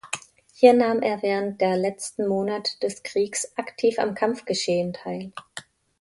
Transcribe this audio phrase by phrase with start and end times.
[0.55, 5.31] Hier nahm er während der letzten Monate des Kriegs aktiv am Kampfgeschehen teil.